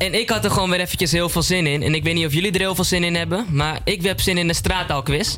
[0.08, 1.84] en ik had er gewoon weer eventjes heel veel zin in.
[1.84, 4.20] En ik weet niet of jullie er heel veel zin in hebben, maar ik heb
[4.22, 5.38] zin in de straattaalquiz.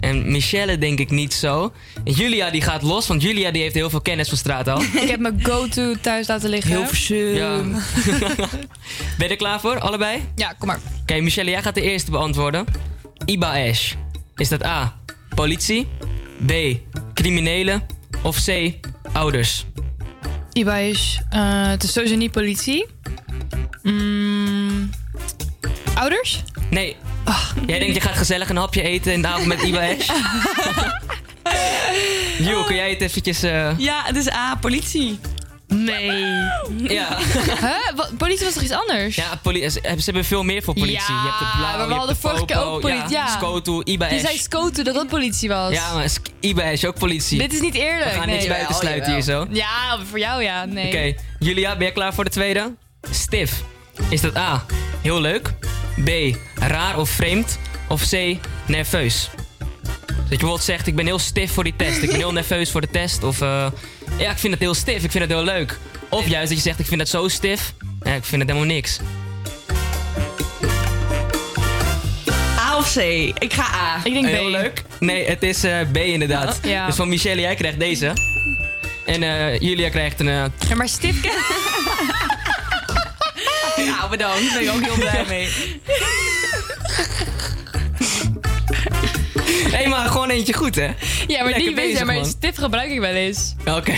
[0.00, 1.72] En Michelle denk ik niet zo.
[2.04, 4.82] En Julia die gaat los, want Julia die heeft heel veel kennis van straat al.
[5.02, 6.76] Ik heb mijn go-to thuis laten liggen.
[6.76, 7.34] Hilversum.
[7.34, 7.56] Ja.
[9.18, 10.22] ben je er klaar voor, allebei?
[10.34, 10.80] Ja, kom maar.
[11.00, 12.64] Oké, Michelle, jij gaat de eerste beantwoorden.
[13.24, 13.92] Iba Ash.
[14.36, 15.00] Is dat A,
[15.34, 15.88] politie?
[16.46, 16.52] B,
[17.14, 17.86] criminelen?
[18.22, 18.72] Of C,
[19.12, 19.64] ouders?
[20.58, 21.20] Ibaïs.
[21.30, 22.86] eh het is sowieso niet politie.
[23.82, 24.90] Mm,
[25.94, 26.42] ouders?
[26.70, 26.96] Nee.
[27.66, 30.08] Jij denkt je gaat gezellig een hapje eten in de avond met Iba Ash?
[32.38, 33.42] Jo, kun jij het eventjes...
[33.42, 35.18] eh, Ja, het is A, politie.
[35.68, 36.10] Nee.
[36.76, 37.18] Ja.
[37.60, 38.04] Huh?
[38.18, 39.16] Politie was toch iets anders?
[39.16, 40.98] Ja, poli- ze, ze hebben veel meer voor politie.
[41.14, 43.26] Ja, je hebt de blauw, maar we je hadden vorige keer ook politie, ja.
[43.26, 44.20] Scoto, Iba Je Ash.
[44.20, 45.72] zei Scoto dat dat politie was.
[45.72, 46.08] Ja, maar
[46.72, 47.38] Ash ook politie.
[47.38, 48.04] Dit is niet eerlijk.
[48.10, 48.36] We gaan nee.
[48.36, 49.46] niks buiten sluiten hier zo.
[49.50, 50.64] Ja, voor jou ja.
[50.64, 50.86] Nee.
[50.86, 52.74] Oké, Julia, ben je klaar voor de tweede?
[53.10, 53.52] Stif.
[54.08, 54.64] Is dat A,
[55.02, 55.52] heel leuk?
[56.04, 56.10] B,
[56.54, 57.58] raar of vreemd?
[57.88, 59.30] Of C, nerveus?
[60.30, 62.02] Dat je bijvoorbeeld zegt, ik ben heel stif voor die test.
[62.02, 63.22] Ik ben heel nerveus voor de test.
[63.22, 63.66] Of, eh,
[64.18, 65.02] ja, ik vind het heel stif.
[65.04, 65.78] Ik vind het heel leuk.
[66.08, 67.72] Of juist dat je zegt, ik vind het zo stif.
[68.02, 69.00] Ja, ik vind het helemaal niks.
[72.58, 72.96] A of C?
[73.38, 74.00] Ik ga A.
[74.04, 74.28] Ik denk B.
[74.28, 74.82] Heel leuk.
[75.00, 76.58] Nee, het is eh, B inderdaad.
[76.62, 76.86] Ja.
[76.86, 78.12] Dus van Michelle, jij krijgt deze.
[79.06, 80.26] En eh, Julia krijgt een...
[80.26, 81.32] Ja, maar stief ken-
[83.86, 84.42] Nou, bedankt.
[84.52, 85.48] Daar ben ik ook heel blij mee.
[89.76, 90.88] hey, maar gewoon eentje goed, hè?
[91.26, 93.54] Ja, maar die weet bezig, maar stief gebruik ik wel eens.
[93.64, 93.94] Oké.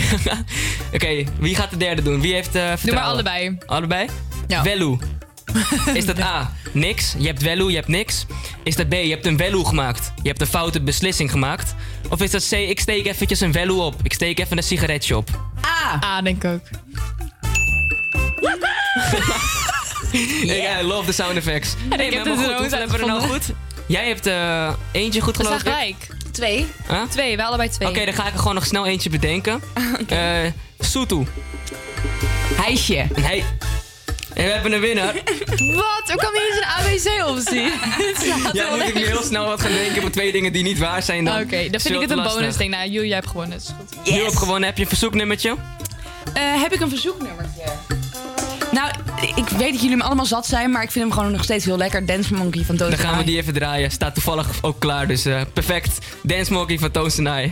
[0.93, 2.21] Oké, wie gaat de derde doen?
[2.21, 3.13] Wie heeft eh Doe maar vertrouwen?
[3.13, 3.57] allebei.
[3.65, 4.07] Allebei?
[4.47, 4.63] Ja.
[4.63, 4.97] Velu.
[5.93, 7.15] Is dat A, niks?
[7.17, 8.25] Je hebt Velu, je hebt niks.
[8.63, 10.11] Is dat B, je hebt een Velu gemaakt?
[10.21, 11.75] Je hebt een foute beslissing gemaakt?
[12.09, 13.95] Of is dat C, ik steek eventjes een Velu op?
[14.03, 15.29] Ik steek even een sigaretje op.
[15.65, 15.99] A.
[16.05, 16.61] A, denk ik ook.
[20.43, 20.81] Yeah.
[20.81, 21.75] I love the sound effects.
[21.89, 23.51] Hey, ik heb maar het goed, er er nou goed?
[23.91, 25.59] Jij hebt eh, eentje goed geloof ik.
[25.59, 26.07] gelijk.
[26.31, 26.67] Twee.
[26.87, 27.01] Huh?
[27.09, 27.87] Twee, we allebei twee.
[27.87, 29.61] Oké, dan ga ik er gewoon nog snel eentje bedenken.
[30.07, 30.45] Eh
[30.79, 31.25] Soetu.
[32.55, 32.97] Hijsje.
[32.97, 33.43] En hij...
[34.33, 35.13] En we hebben een winnaar.
[35.83, 36.09] Wat?
[36.09, 37.61] Er kwam niet eens een ABC-optie.
[38.53, 40.79] Ja, dan moet ik nu heel snel wat gaan denken op twee dingen die niet
[40.79, 41.41] waar zijn dan.
[41.41, 42.71] Oké, dan vind ik het een bonus ding.
[42.71, 43.57] Nou, Jules, jij hebt gewonnen.
[43.57, 44.13] Dat is goed.
[44.15, 44.63] Je hebt gewonnen.
[44.67, 45.55] Heb je een verzoeknummertje?
[46.33, 47.63] Eh, heb ik een verzoeknummertje?
[48.71, 48.91] Nou,
[49.35, 51.65] ik weet dat jullie hem allemaal zat zijn, maar ik vind hem gewoon nog steeds
[51.65, 52.05] heel lekker.
[52.05, 53.91] Dance Monkey van Toon Dan gaan we die even draaien.
[53.91, 55.97] Staat toevallig ook klaar, dus eh, perfect.
[56.23, 57.11] Dance Monkey van Toon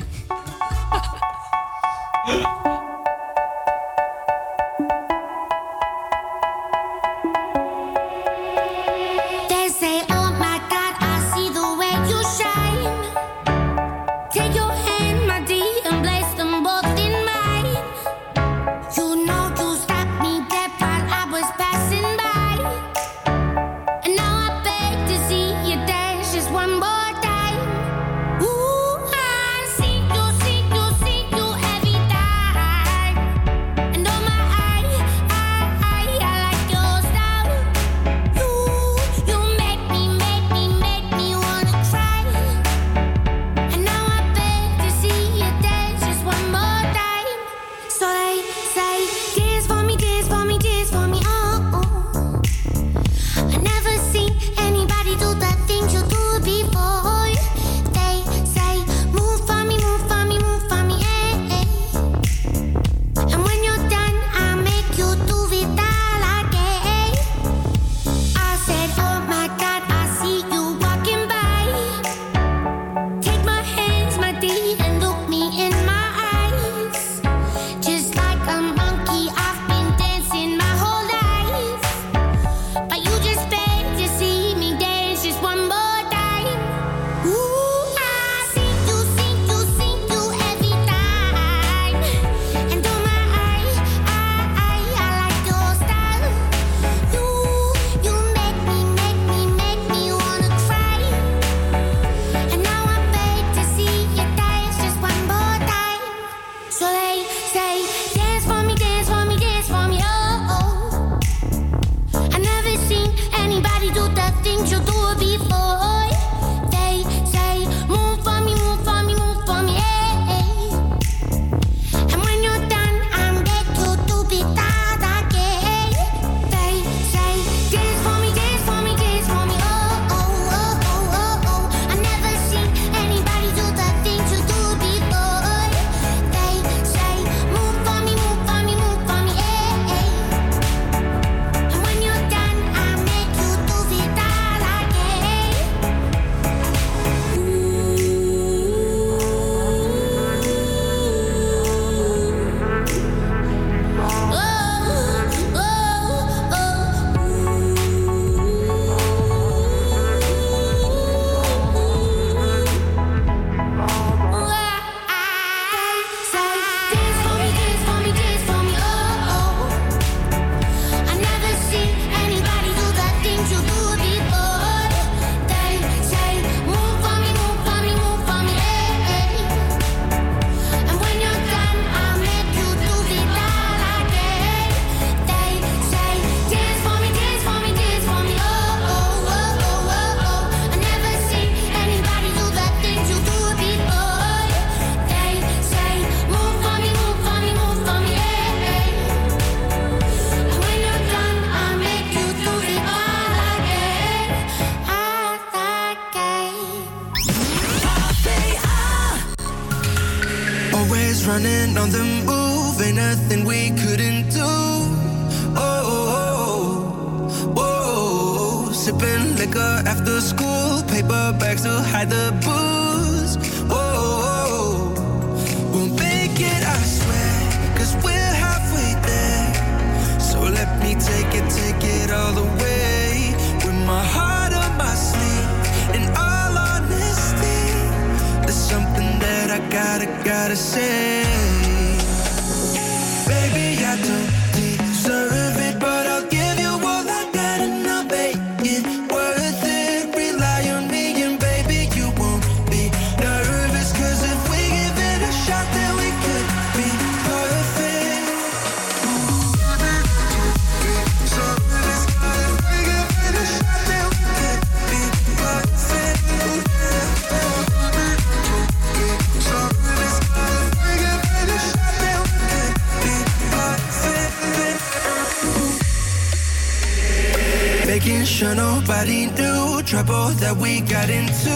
[278.50, 281.50] sure nobody knew trouble that we got into.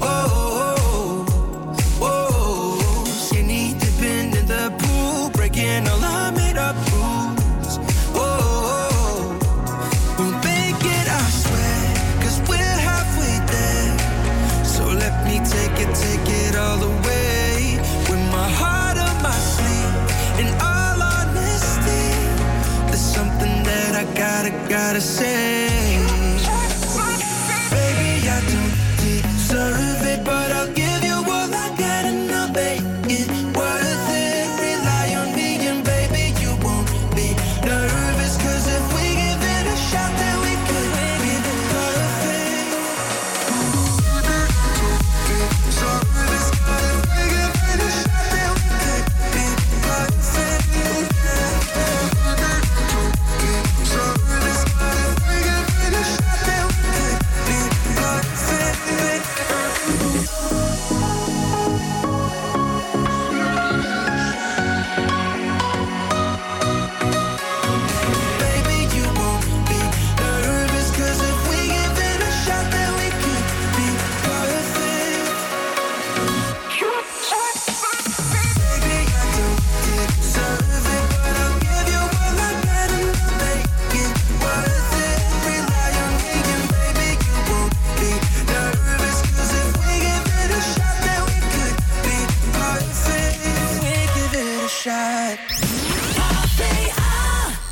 [0.00, 0.51] Oh, oh, oh.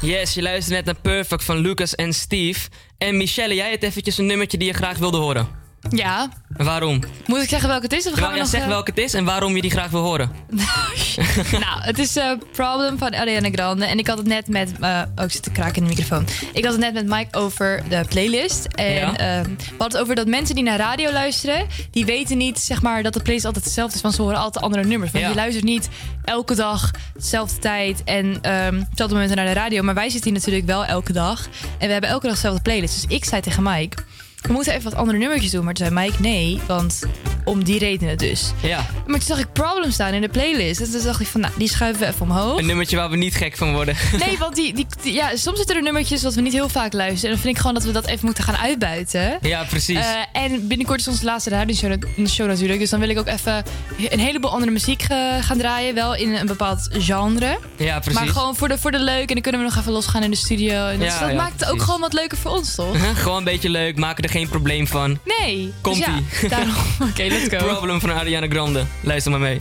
[0.01, 2.69] Yes, je luistert net naar Perfect van Lucas en Steve.
[2.99, 5.49] En Michelle, jij hebt eventjes een nummertje die je graag wilde horen.
[5.89, 6.29] Ja.
[6.57, 7.01] Waarom?
[7.27, 8.07] Moet ik zeggen welke het is?
[8.07, 9.71] Of gaan Ja, we ja, nog, zeg eh, welke het is en waarom je die
[9.71, 10.31] graag wil horen.
[11.65, 13.85] nou, het is eh, Problem van Ariana Grande.
[13.85, 14.73] En ik had het net met...
[14.81, 16.27] eh oh, ik zit te kraken in de microfoon.
[16.53, 18.65] Ik had het net met Mike over de playlist.
[18.65, 19.17] En Ja.
[19.17, 21.67] eh, we hadden het over dat mensen die naar radio luisteren...
[21.91, 24.03] die weten niet zeg maar, dat de playlist altijd hetzelfde is.
[24.03, 25.13] Want ze horen altijd andere nummers.
[25.13, 25.89] Want je luistert niet
[26.25, 28.05] elke dag, dezelfde tijd...
[28.05, 29.83] en ehm dezelfde momenten naar de radio.
[29.83, 31.47] Maar wij zitten hier natuurlijk wel elke dag.
[31.79, 33.03] En we hebben elke dag dezelfde playlist.
[33.03, 33.97] Dus ik zei tegen Mike...
[34.43, 35.65] We moeten even wat andere nummertjes doen.
[35.65, 37.03] Maar toen zei Mike nee, want
[37.45, 38.53] om die redenen dus.
[38.63, 40.81] Ja, Maar toen zag ik Problem staan in de playlist.
[40.81, 42.59] En toen dacht ik van, nou, die schuiven we even omhoog.
[42.59, 43.97] een nummertje waar we niet gek van worden.
[44.27, 46.93] Nee, want die, die, die- ja, soms zitten er nummertjes wat we niet heel vaak
[46.93, 47.25] luisteren.
[47.25, 49.39] En dan vind ik gewoon dat we dat even moeten gaan uitbuiten.
[49.41, 49.97] Ja, precies.
[50.33, 51.93] Eh, en binnenkort is onze laatste radioshow
[52.27, 52.79] show natuurlijk.
[52.81, 53.65] Dus dan wil ik ook even
[54.11, 55.95] een heleboel andere muziek eh, gaan draaien.
[55.95, 57.59] Wel in een bepaald genre.
[57.77, 58.21] ja, precies.
[58.21, 59.29] Maar gewoon voor de, voor de leuk.
[59.29, 60.87] En dan kunnen we nog even losgaan in de studio.
[60.87, 62.97] En dat, Ja, dat ja, maakt het ook gewoon wat leuker voor ons, toch?
[63.23, 65.19] Gewoon een beetje leuk, maken er geen probleem van.
[65.39, 65.73] Nee.
[65.81, 66.05] Komt-ie.
[66.05, 66.75] Dus ja, daarom.
[67.01, 67.67] Oké, let's go.
[67.67, 68.85] Problem van Ariana Grande.
[69.01, 69.57] Luister maar mee.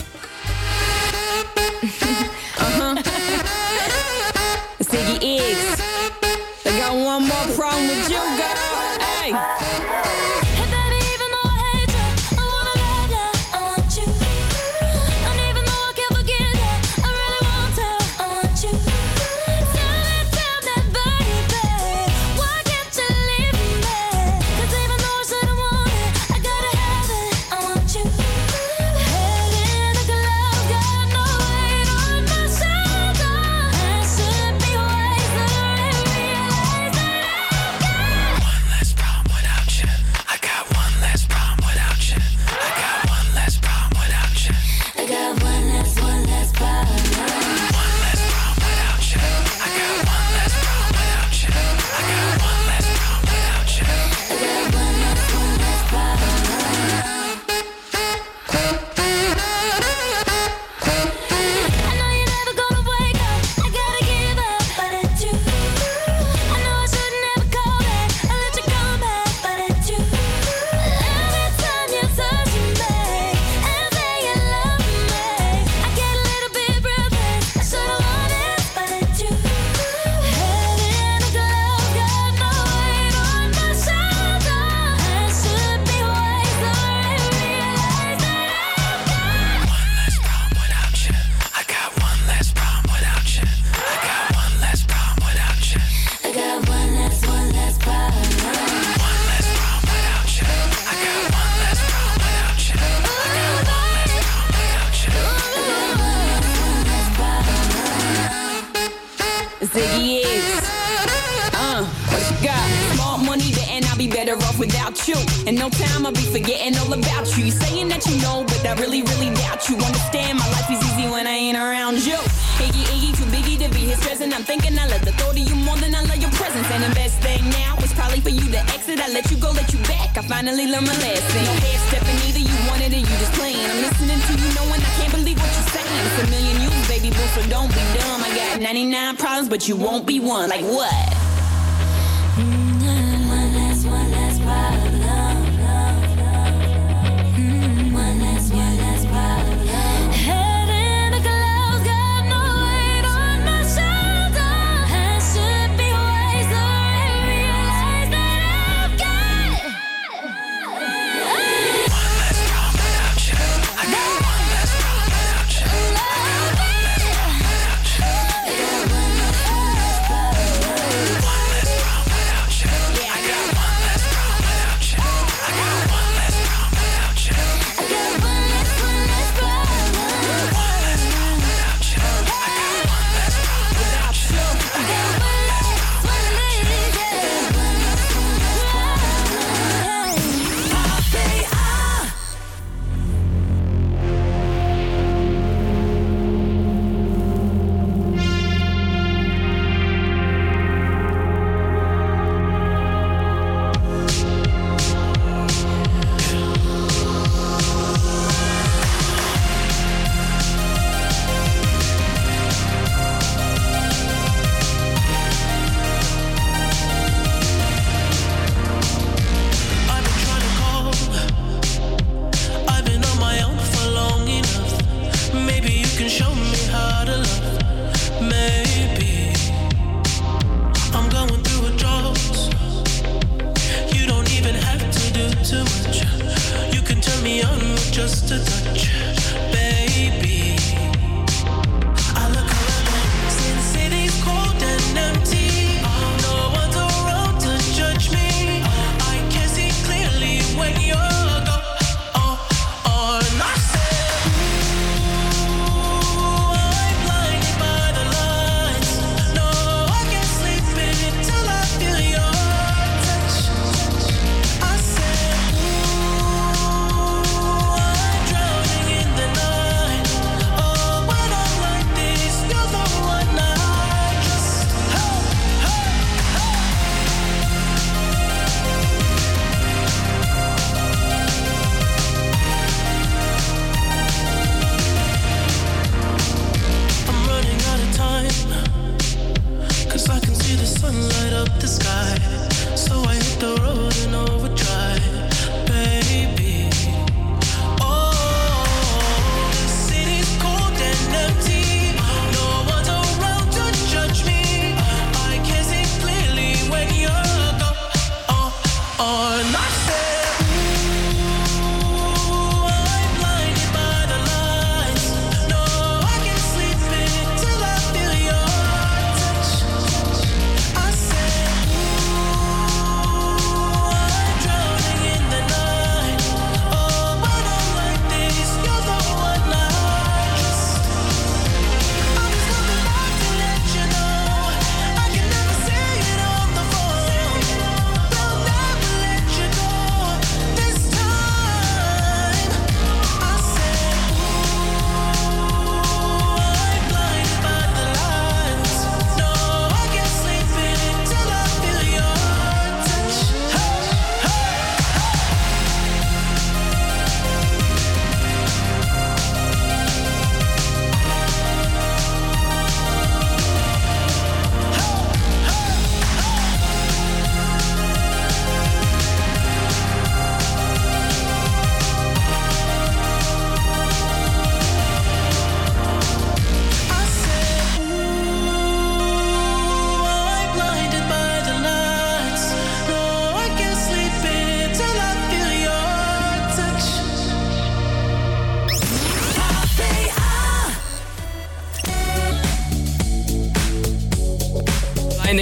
[4.90, 5.78] Ziggy X.
[6.64, 8.98] I got one more problem with you, girl.
[8.98, 10.19] Hey.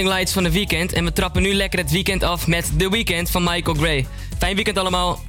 [0.07, 0.93] Lights van de Weekend.
[0.93, 4.05] En we trappen nu lekker het weekend af met The Weekend van Michael Gray.
[4.37, 5.28] Fijn weekend allemaal.